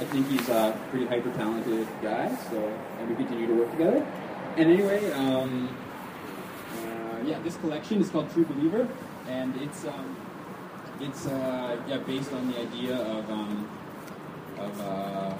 [0.00, 2.34] I think he's a pretty hyper talented guy.
[2.50, 2.56] So
[2.98, 4.06] and we continue to work together.
[4.56, 5.68] And anyway, um,
[6.78, 8.88] uh, yeah, this collection is called True Believer,
[9.28, 10.16] and it's um,
[11.00, 13.68] it's uh, yeah based on the idea of um,
[14.60, 15.34] of uh,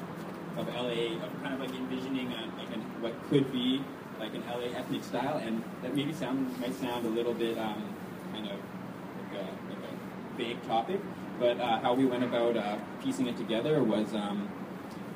[0.61, 3.83] of LA of kind of like envisioning a, like an, what could be
[4.19, 7.95] like an LA ethnic style, and that maybe sound might sound a little bit um,
[8.33, 11.01] kind of like a, like a vague topic,
[11.39, 14.49] but uh, how we went about uh, piecing it together was um,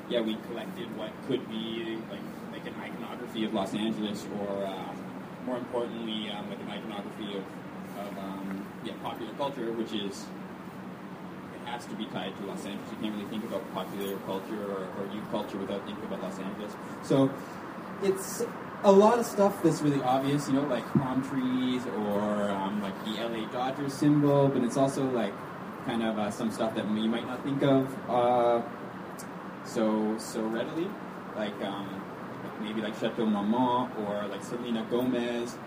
[0.09, 4.97] yeah we collected what could be like like an iconography of Los Angeles, or um,
[5.45, 7.43] more importantly um, like an iconography of
[7.99, 10.25] of um, yeah popular culture, which is
[11.65, 12.89] has to be tied to Los Angeles.
[12.91, 16.39] You can't really think about popular culture or, or youth culture without thinking about Los
[16.39, 16.73] Angeles.
[17.03, 17.31] So
[18.03, 18.43] it's
[18.83, 22.93] a lot of stuff that's really obvious, you know, like palm trees or um, like
[23.05, 25.33] the LA Dodgers symbol, but it's also like
[25.85, 28.61] kind of uh, some stuff that you might not think of uh,
[29.65, 30.87] so so readily,
[31.35, 31.89] like, um,
[32.43, 35.57] like maybe like Chateau Marmont or like Selena Gomez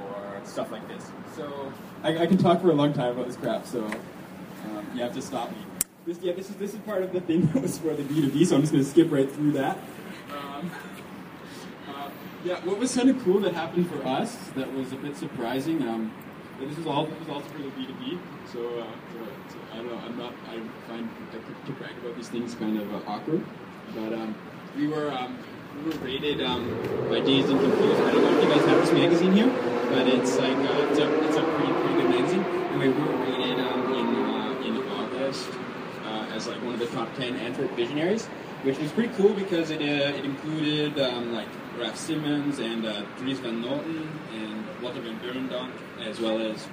[0.00, 1.10] or stuff like this.
[1.36, 3.66] So I, I can talk for a long time about this crap.
[3.66, 3.90] So
[4.64, 5.58] um, you have to stop me.
[6.06, 8.22] This, yeah, this is this is part of the thing that was for the B
[8.22, 8.44] two B.
[8.44, 9.78] So I'm just going to skip right through that.
[10.30, 10.70] Um,
[11.88, 12.10] uh,
[12.44, 15.86] yeah, what was kind of cool that happened for us that was a bit surprising.
[15.86, 16.12] Um,
[16.60, 18.18] this is all this was also for the B two B.
[18.52, 19.98] So, uh, so, so I don't know.
[19.98, 20.34] I'm not.
[20.48, 23.44] I find to, brag about these things kind of uh, awkward.
[23.94, 24.34] But um,
[24.76, 25.38] we were um,
[25.76, 26.68] we were rated um,
[27.08, 28.00] by Dazed and Confused.
[28.00, 29.48] I don't know if you guys have this magazine here,
[29.90, 32.44] but it's like uh, it's a it's a pretty pretty good magazine.
[32.44, 35.48] Anyway, we were rated um, in uh, in August
[36.04, 38.26] uh, as like one of the top ten Antwerp visionaries,
[38.62, 43.02] which was pretty cool because it uh, it included um, like Raf Simons and uh,
[43.18, 45.70] Dries Van Noten and Walter Van Beirendonck,
[46.04, 46.66] as well as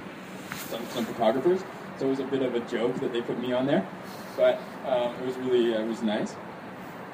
[0.68, 1.62] some, some photographers.
[1.98, 3.88] So it was a bit of a joke that they put me on there,
[4.36, 6.36] but um, it was really uh, it was nice.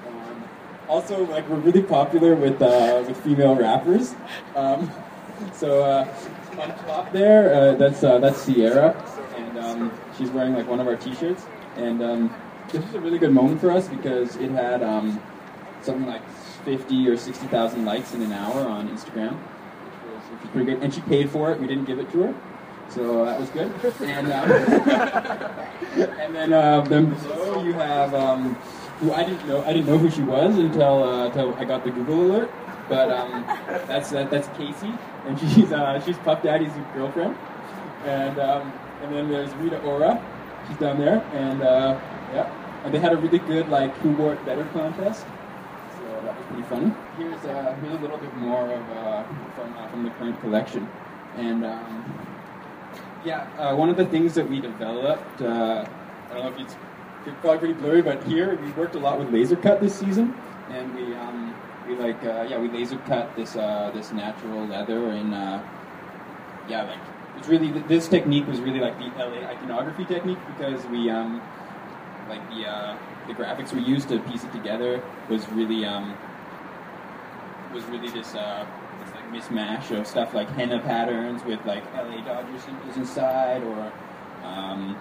[0.08, 0.44] Um,
[0.88, 4.16] also, like we're really popular with uh, with female rappers.
[4.56, 4.90] Um,
[5.54, 6.08] so uh,
[6.60, 8.96] on top there, uh, that's uh, that's Sierra,
[9.36, 11.46] and um, she's wearing like one of our T-shirts.
[11.76, 12.34] And um,
[12.76, 15.22] this was a really good moment for us because it had um,
[15.82, 16.22] something like
[16.66, 20.84] 50 or 60,000 likes in an hour on Instagram, which was, which was pretty good.
[20.84, 21.60] And she paid for it.
[21.60, 22.36] We didn't give it to her.
[22.90, 23.72] So that was good.
[24.02, 24.52] And, um,
[26.20, 28.56] and then, uh, then below you have um,
[29.00, 29.64] who I didn't know.
[29.64, 32.52] I didn't know who she was until uh, until I got the Google alert.
[32.88, 33.44] But um,
[33.88, 34.94] that's that, that's Cassie,
[35.26, 37.36] and she's uh, she's Puff Daddy's girlfriend.
[38.06, 40.24] And um, and then there's Rita Ora.
[40.68, 42.00] She's down there, and uh,
[42.34, 42.65] yeah.
[42.86, 45.26] And they had a really good like who wore it better contest.
[45.98, 46.94] So that was pretty funny.
[47.18, 49.24] Here's uh, here's a little bit more of uh,
[49.56, 50.88] from uh, from the current collection,
[51.36, 51.66] and.
[51.66, 52.22] Um,
[53.26, 55.84] yeah, uh, one of the things that we developed, uh,
[56.30, 56.76] I don't know if it's
[57.26, 60.36] it's probably pretty blurry, but here we worked a lot with laser cut this season,
[60.70, 61.56] and we um,
[61.88, 65.32] we like uh, yeah we laser cut this this natural leather and
[66.70, 67.00] yeah like
[67.36, 71.42] it's really this technique was really like the LA iconography technique because we um,
[72.30, 76.18] like the uh, the graphics we used to piece it together was really um,
[77.74, 78.66] was really this uh,
[79.04, 83.92] this like mismatch of stuff like henna patterns with like LA Dodger symbols inside, or
[84.44, 84.98] um,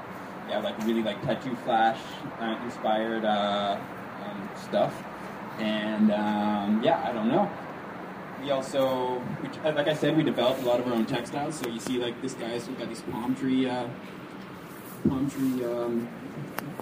[0.48, 1.98] yeah, like really like tattoo flash
[2.40, 3.78] uh, inspired uh,
[4.24, 5.02] um, stuff.
[5.58, 7.50] And um, yeah, I don't know.
[8.42, 11.54] We also, we, like I said, we developed a lot of our own textiles.
[11.54, 13.88] So you see, like this guy's got these palm tree, uh,
[15.08, 16.08] palm tree um,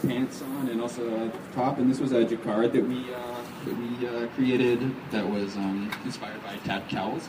[0.01, 1.79] pants on, and also a top.
[1.79, 5.91] And this was a jacquard that we uh, that we uh, created that was um,
[6.05, 7.29] inspired by tat cowls.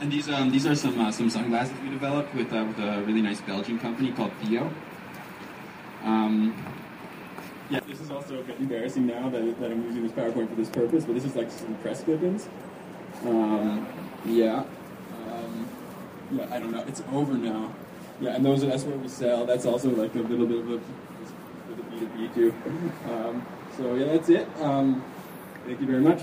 [0.00, 3.02] And these um, these are some uh, some sunglasses we developed with uh, with a
[3.02, 4.70] really nice Belgian company called Theo.
[6.02, 6.54] Um,
[7.70, 10.56] yeah, this is also a bit embarrassing now that, that I'm using this PowerPoint for
[10.56, 12.48] this purpose, but this is like some press clippings.
[13.24, 13.86] Um,
[14.26, 14.64] yeah.
[15.26, 15.68] Um,
[16.32, 16.84] yeah, I don't know.
[16.86, 17.72] It's over now.
[18.22, 19.44] Yeah, and those are, that's where we sell.
[19.44, 22.54] That's also like a little bit of a for the B2B too.
[23.10, 23.44] Um,
[23.76, 24.46] so yeah, that's it.
[24.60, 25.04] Um,
[25.66, 26.20] thank you very much.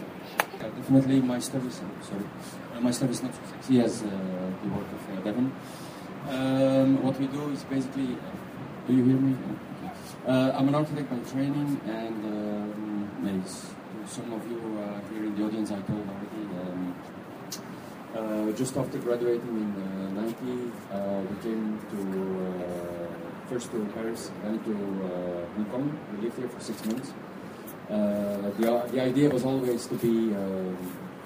[0.61, 2.23] Uh, definitely my service, uh, sorry,
[2.73, 4.05] uh, my service not so sexy as uh,
[4.63, 5.51] the work of uh, Devon.
[6.29, 8.15] Um, what we do is basically,
[8.87, 9.35] do you hear me?
[10.25, 13.43] Uh, I'm an architect by training, and um,
[14.05, 16.43] some of you uh, here in the audience, I told already.
[16.61, 16.95] Um,
[18.15, 21.99] uh, just after graduating in uh, 90, uh, we came to
[22.43, 25.99] uh, first to Paris, then to uh, Hong Kong.
[26.11, 27.13] We lived here for six months.
[27.89, 30.77] Uh, the, the idea was always to be um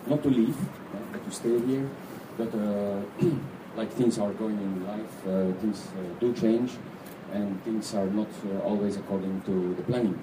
[0.07, 1.89] not to leave, uh, but to stay here.
[2.37, 3.01] But uh,
[3.79, 5.15] like things are going in life,
[5.61, 5.87] things
[6.19, 6.71] do change,
[7.31, 8.29] and things are not
[8.63, 10.19] always according to the planning.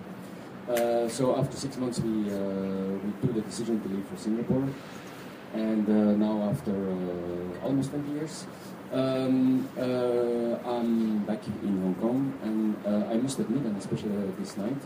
[1.09, 2.15] So after six months, we
[3.05, 4.69] we took the decision to leave for Singapore,
[5.55, 8.47] and uh, now after uh, almost 20 years,
[8.93, 12.77] um, uh, I'm back in Hong Kong, and
[13.11, 14.81] I must admit, and especially this night,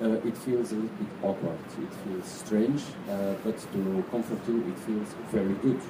[0.00, 1.58] it feels a little bit awkward.
[1.78, 2.82] It feels strange,
[3.44, 5.80] but to comfort you, it feels very good.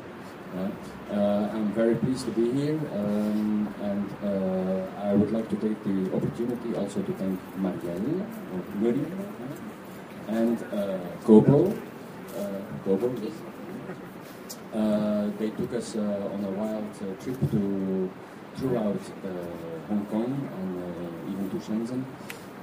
[1.11, 5.83] Uh, I'm very pleased to be here, um, and uh, I would like to take
[5.85, 8.61] the opportunity also to thank Marielle, or
[10.29, 11.71] and uh, Gobo.
[12.37, 13.33] Uh, Gobo, yes.
[15.41, 16.01] They took us uh,
[16.35, 18.11] on a wild uh, trip to
[18.57, 22.05] throughout uh, Hong Kong and even to Shenzhen.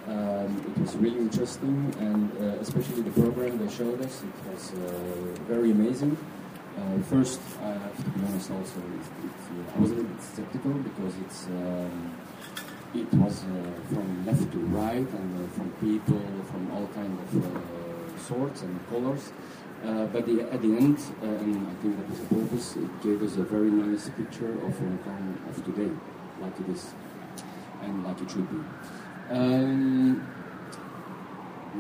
[0.07, 4.21] Um, it was really interesting, and uh, especially the program they showed us.
[4.21, 4.77] It was uh,
[5.47, 6.15] very amazing.
[6.77, 8.51] Uh, first, I have to be honest.
[8.51, 12.15] Also, it, it, I was a little bit skeptical because it's um,
[12.93, 13.43] it was
[13.91, 19.31] from left to right and from people from all kinds of sorts and colors.
[19.85, 23.03] Uh, but the, at the end, uh, and I think that was the purpose, it
[23.03, 25.91] gave us a very nice picture of Hong Kong of today,
[26.41, 26.93] like it is,
[27.83, 28.57] and like it should be.
[29.29, 30.27] Um,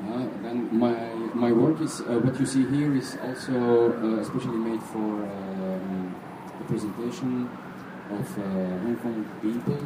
[0.05, 0.93] yeah, then my
[1.33, 6.15] my work is uh, what you see here is also uh, especially made for um,
[6.59, 7.49] the presentation
[8.11, 8.43] of uh,
[8.83, 9.79] Hong Kong people.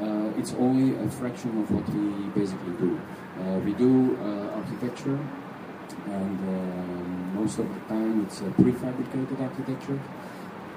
[0.00, 2.98] Uh, it's only a fraction of what we basically do.
[3.64, 4.16] We do
[4.56, 5.18] architecture,
[6.06, 10.00] and um, most of the time it's a prefabricated architecture.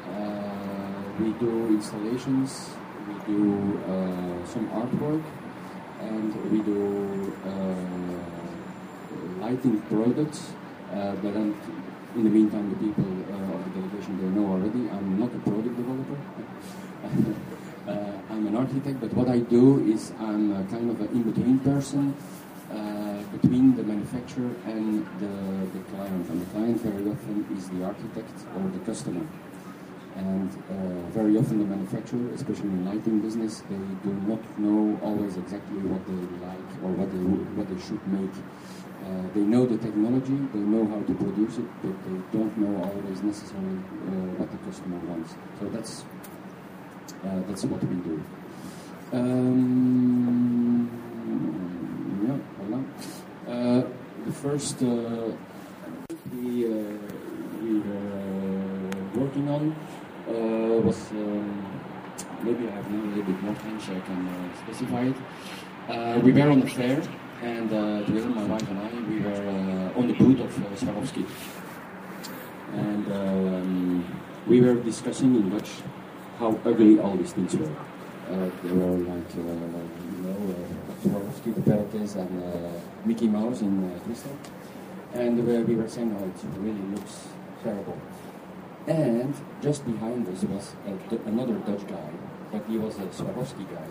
[0.09, 2.69] Uh, we do installations,
[3.07, 5.23] we do uh, some artwork,
[6.01, 7.75] and we do uh,
[9.41, 10.51] lighting products.
[10.91, 11.55] But then,
[12.15, 14.89] in the meantime, the people of the delegation they know already.
[14.89, 16.17] I'm not a product developer.
[18.31, 22.15] I'm an architect, but what I do is I'm kind of an in-between person
[22.71, 26.29] uh, between the manufacturer and the, the client.
[26.29, 29.25] And the client very often is the architect or the customer.
[30.15, 35.35] And uh, very often the manufacturer, especially in lighting business, they do not know always
[35.35, 37.19] exactly what they like or what they
[37.59, 38.31] what they should make.
[39.03, 42.73] Uh, they know the technology, they know how to produce it, but they don't know
[42.81, 45.35] always necessarily uh, what the customer wants.
[45.59, 46.05] So that's
[47.25, 48.23] uh, that's what we do.
[49.11, 50.89] Um,
[52.25, 52.39] yeah,
[54.45, 55.31] first uh,
[56.33, 56.97] we uh,
[57.63, 59.63] we were working on
[60.27, 61.81] uh, was um,
[62.43, 65.15] maybe I have now a little bit more time so I can uh, specify it.
[65.89, 67.01] Uh, we were on a fair,
[67.41, 70.69] and uh, together my wife and I we were uh, on the booth of uh,
[70.81, 71.25] Swarovski,
[72.73, 74.05] and um,
[74.47, 75.71] we were discussing in Dutch
[76.39, 77.75] how ugly all these things were.
[78.29, 83.83] Uh, they were like, uh, you know, uh, The Perkins, and uh, Mickey Mouse in
[83.85, 84.35] uh, Crystal.
[85.13, 87.27] And uh, we were saying, oh, it really looks
[87.63, 87.97] terrible.
[88.87, 92.09] And just behind us was a, another Dutch guy,
[92.51, 93.87] but he was a Swarovski guy.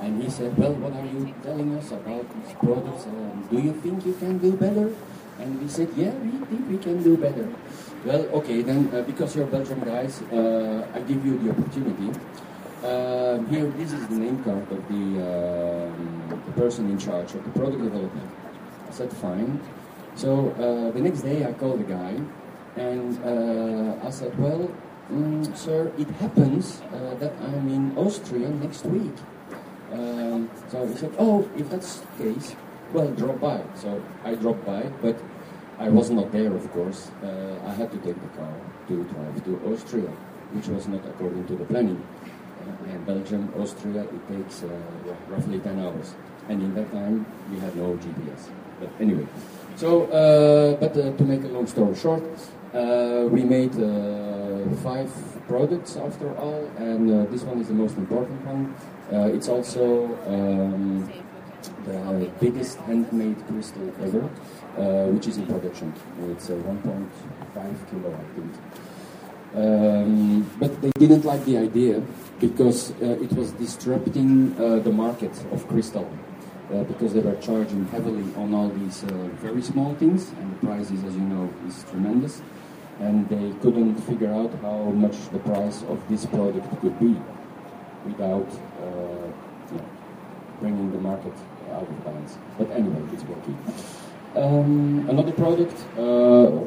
[0.00, 3.06] And he said, well, what are you telling us about these products?
[3.06, 4.94] Um, do you think you can do better?
[5.38, 7.52] And we said, yeah, we think we can do better.
[8.04, 12.18] Well, okay, then uh, because you're Belgian guys, uh, I give you the opportunity.
[12.82, 17.44] Uh, here, this is the name card of the, um, the person in charge of
[17.44, 18.28] the product development.
[18.88, 19.60] I said, fine.
[20.16, 22.18] So uh, the next day I called the guy
[22.74, 24.68] and uh, I said, well,
[25.12, 29.14] mm, sir, it happens uh, that I'm in Austria next week.
[29.92, 32.56] Um, so he said, oh, if that's the case,
[32.92, 33.62] well, drop by.
[33.76, 35.16] So I dropped by, but
[35.78, 37.12] I was not there, of course.
[37.22, 38.52] I had to take the car
[38.88, 40.10] to drive to Austria,
[40.50, 42.02] which was not according to the planning.
[42.62, 44.68] Uh, Belgium, Austria, it takes uh,
[45.28, 46.14] roughly 10 hours.
[46.48, 48.48] And in that time, we had no GPS.
[48.80, 49.26] But anyway,
[49.76, 52.22] so, uh, but to make a long story short,
[53.30, 53.74] we made
[54.82, 55.10] five
[55.46, 58.74] products after all, and this one is the most important one.
[59.36, 61.08] It's also um,
[61.84, 64.24] the biggest handmade crystal ever,
[64.78, 65.92] uh, which is in production.
[66.30, 68.52] It's uh, 1.5 kilo, I think.
[69.54, 72.02] Um, but they didn't like the idea
[72.42, 76.06] because uh, it was disrupting uh, the market of crystal.
[76.72, 79.12] Uh, because they were charging heavily on all these uh,
[79.46, 82.40] very small things, and the prices, as you know, is tremendous.
[82.98, 87.14] And they couldn't figure out how much the price of this product could be
[88.06, 88.48] without
[88.80, 89.78] uh,
[90.60, 91.34] bringing the market
[91.72, 92.38] out of balance.
[92.56, 93.58] But anyway, it's working.
[94.34, 95.76] Um, another product.
[95.98, 96.64] Uh,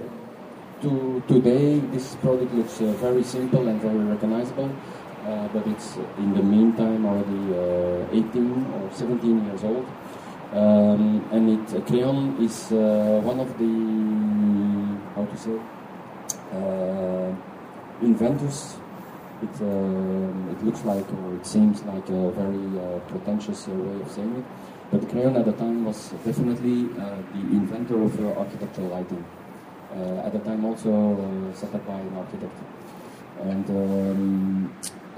[0.81, 4.69] to today, this product looks very simple and very recognizable,
[5.25, 9.85] uh, but it's in the meantime already uh, 18 or 17 years old.
[10.53, 13.71] Um, and it, uh, Kreon is uh, one of the,
[15.15, 15.57] how to say,
[18.01, 18.77] inventors.
[19.41, 24.35] It, um, it looks like, or it seems like a very pretentious way of saying
[24.37, 24.45] it,
[24.91, 29.25] but Kreon at the time was definitely the inventor of architectural lighting.
[29.95, 32.57] Uh, at the time also uh, set up by an architect.
[33.39, 34.73] And um,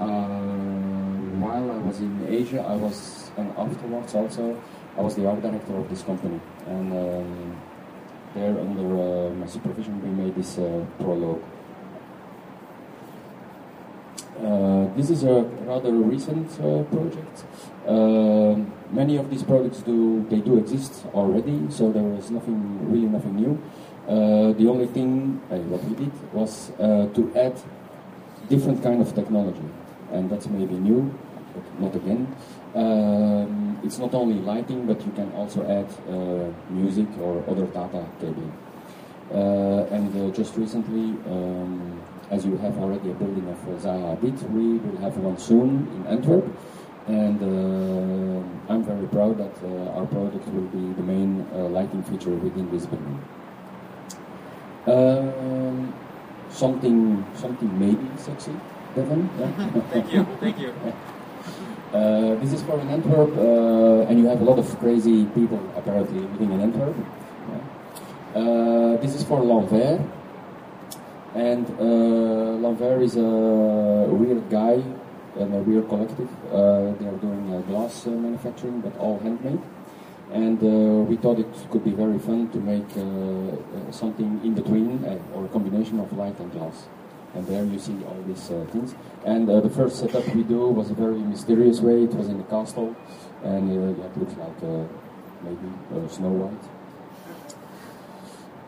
[0.06, 4.60] while I was in Asia, I was, and afterwards also,
[4.96, 6.40] I was the art director of this company.
[6.66, 7.60] And um,
[8.34, 11.42] there, under uh, my supervision, we made this uh, Prologe.
[14.38, 17.44] Uh, this is a rather recent uh, project.
[17.88, 23.06] Um many of these products do they do exist already, so there is nothing really
[23.06, 23.60] nothing new.
[24.08, 27.54] Uh, the only thing uh, what we did was uh, to add
[28.48, 29.68] different kind of technology,
[30.12, 31.12] and that's maybe new,
[31.54, 32.34] but not again.
[32.74, 38.06] Um, it's not only lighting, but you can also add uh, music or other data
[38.20, 38.52] cabling.
[39.32, 42.00] Uh, and uh, just recently, um,
[42.30, 45.86] as you have already a building of uh, Zaha Hadid, we will have one soon
[45.94, 46.46] in Antwerp.
[47.06, 52.30] And uh, I'm very proud that uh, our product will be the main lighting feature
[52.30, 53.22] within this building.
[54.86, 55.94] Um,
[56.50, 58.52] something, something maybe sexy,
[58.98, 59.30] Devon?
[59.38, 59.80] Yeah?
[59.92, 60.72] Thank you, thank you.
[61.88, 65.58] Uh, this is for in Antwerp, uh, and you have a lot of crazy people
[65.74, 66.94] apparently living in Antwerp.
[66.94, 68.40] Yeah.
[68.40, 69.98] Uh, this is for L'Envers,
[71.34, 74.82] and uh, L'Envers is a weird guy
[75.40, 76.28] and a weird collective.
[76.52, 79.62] Uh, they are doing uh, glass uh, manufacturing, but all handmade.
[80.30, 84.52] And uh, we thought it could be very fun to make uh, uh, something in
[84.52, 86.86] between, uh, or a combination of light and glass.
[87.34, 88.94] And there you see all these uh, things.
[89.24, 92.04] And uh, the first setup we do was a very mysterious way.
[92.04, 92.96] It was in the castle,
[93.44, 94.84] and uh, yeah, it looks like uh,
[95.42, 96.64] maybe uh, Snow White.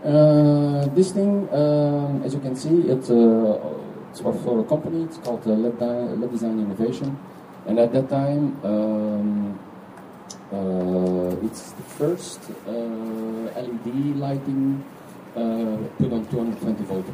[0.05, 3.59] Uh, this thing, um, as you can see, it's, uh,
[4.11, 5.05] it's for, a company.
[5.05, 7.19] It's called LED Design Innovation,
[7.67, 9.59] and at that time, um,
[11.43, 14.85] it's the first LED lighting
[15.35, 17.07] put on 220 volt.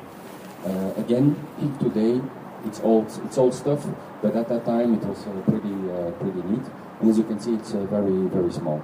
[0.67, 1.37] Uh, again,
[1.79, 2.21] today
[2.65, 3.87] it's old, it's old stuff,
[4.21, 6.67] but at that time it was uh, pretty, uh, pretty neat.
[7.01, 8.83] And as you can see, it's uh, very, very small.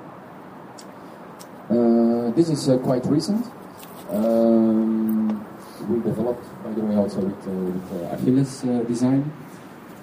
[1.68, 3.44] Uh, this is uh, quite recent.
[4.10, 5.44] Um,
[5.88, 9.32] we developed, by the way, also with, with Achilles design.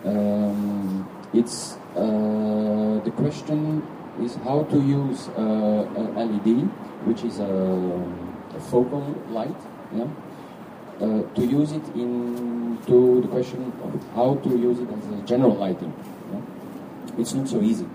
[0.04, 3.82] Um, it's the question
[4.22, 6.68] is how to use LED,
[7.08, 9.56] which is a, a focal light,
[9.96, 10.08] yeah,
[11.00, 15.56] to use it in to the question of how to use it as a general
[15.56, 15.94] lighting.
[16.32, 16.42] Yeah?
[17.20, 17.88] It's not so easy.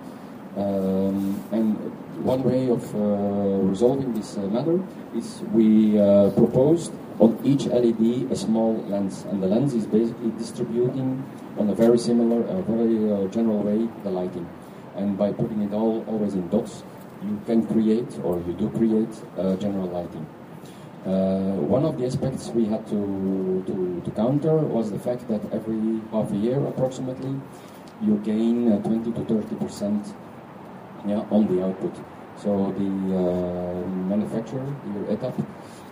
[0.57, 1.75] Um, and
[2.23, 4.81] one way of uh, resolving this uh, matter
[5.17, 10.31] is we uh, proposed on each LED a small lens, and the lens is basically
[10.39, 11.25] distributing
[11.59, 14.49] on a very similar, uh, very uh, general way the lighting.
[14.95, 16.85] And by putting it all always in dots,
[17.23, 20.27] you can create, or you do create, uh, general lighting.
[21.05, 25.41] Uh, one of the aspects we had to, to, to counter was the fact that
[25.53, 27.39] every half a year approximately
[28.01, 30.15] you gain uh, 20 to 30 percent
[31.07, 31.95] yeah, on the output.
[32.41, 35.47] So the uh, manufacturer, your ETAP,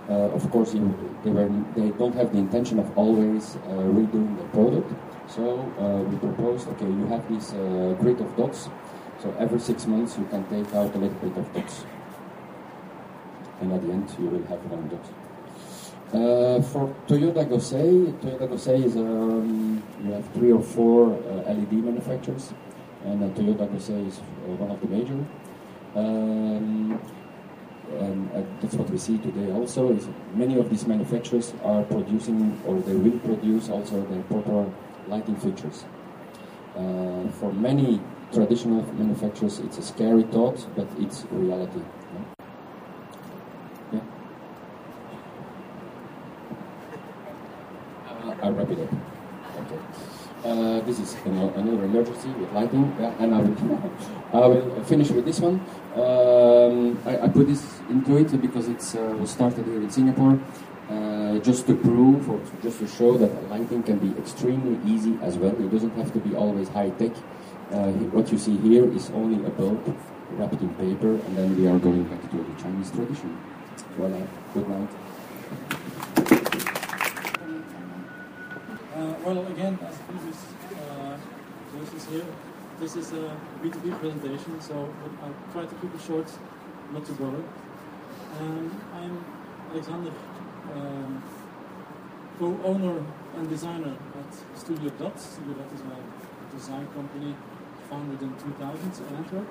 [0.08, 4.36] uh, of course, you, they, were, they don't have the intention of always uh, redoing
[4.38, 4.90] the product.
[5.30, 7.50] So uh, we proposed, okay, you have this
[8.00, 8.68] grid of dots.
[9.22, 11.84] So every six months you can take out a little bit of dots.
[13.62, 15.06] And at the end you will have one dot.
[16.12, 21.72] Uh, for Toyoda Gosei, Toyoda Gosei is um, you have three or four uh, LED
[21.72, 22.52] manufacturers,
[23.04, 25.24] and uh, Toyoda Gosei is uh, one of the major.
[25.94, 27.00] Um,
[27.98, 29.52] and uh, that's what we see today.
[29.52, 34.70] Also, is many of these manufacturers are producing, or they will produce, also their proper
[35.08, 35.84] lighting fixtures.
[36.74, 38.00] Uh, for many
[38.32, 41.82] traditional manufacturers, it's a scary thought, but it's reality.
[43.92, 44.00] Yeah.
[48.08, 48.92] Uh, I'll wrap it up.
[49.60, 49.80] Okay.
[50.44, 52.84] Uh, this is ano- another emergency with lighting,
[53.20, 53.92] and I will,
[54.32, 55.60] I will finish with this one.
[55.94, 60.40] Um, I, I put this into it because it uh, was started here in Singapore,
[60.90, 65.16] uh, just to prove or to- just to show that lighting can be extremely easy
[65.22, 65.52] as well.
[65.52, 67.12] It doesn't have to be always high tech.
[67.70, 69.96] Uh, what you see here is only a bulb
[70.32, 73.38] wrapped in paper, and then we are going back to the Chinese tradition.
[73.96, 74.26] Voila.
[74.54, 74.88] Good night.
[78.94, 80.46] Uh, well, again, as previous
[80.90, 81.16] uh,
[81.74, 82.26] versions here,
[82.80, 84.92] this is a B2B presentation, so
[85.22, 86.28] I'll try to keep it short,
[86.92, 87.48] not to boring.
[88.40, 89.24] Um, I'm
[89.70, 90.10] Alexander,
[90.74, 91.22] um,
[92.38, 93.04] co-owner
[93.36, 95.20] and designer at Studio Dot.
[95.20, 97.36] Studio Dot is a design company
[97.88, 99.46] founded in 2000 in Antwerp.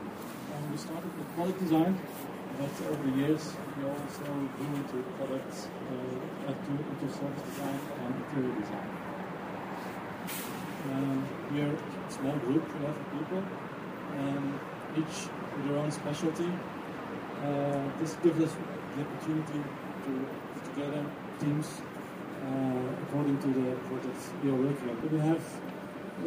[0.53, 1.97] And we started with product design,
[2.57, 8.15] but over the years we also grew into products, uh, into, into service design and
[8.15, 9.10] interior design.
[10.89, 13.43] Um, we are a small group, 11 people,
[14.17, 14.59] and
[14.97, 16.49] each with their own specialty.
[17.45, 18.55] Uh, this gives us
[18.95, 19.61] the opportunity
[20.05, 21.05] to put together
[21.39, 21.81] teams
[22.41, 25.09] uh, according to the projects we are working on.
[25.11, 25.43] We have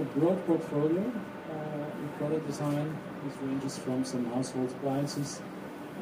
[0.00, 2.96] a broad portfolio uh, in product design.
[3.24, 5.40] This ranges from some household appliances,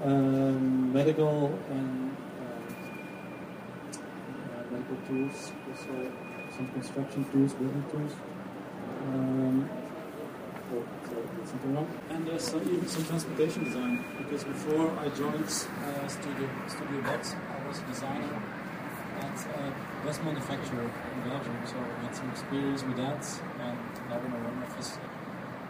[0.04, 2.52] um, medical and uh,
[3.96, 6.12] uh, medical tools, also
[6.54, 8.12] some construction tools, building tools.
[9.02, 9.68] Um,
[11.44, 11.88] something wrong.
[12.10, 17.34] And there's uh, even some transportation design because before I joined uh, Studio Studio Bots,
[17.34, 18.42] I was a designer
[19.20, 23.26] at a bus manufacturer in Belgium, so I had some experience with that.
[23.60, 23.78] And
[24.08, 24.98] now in our own office,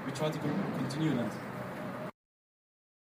[0.07, 1.33] we try to continue that.